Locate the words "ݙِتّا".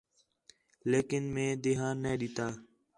2.19-2.47